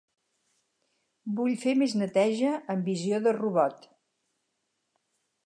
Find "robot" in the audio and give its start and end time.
3.39-3.87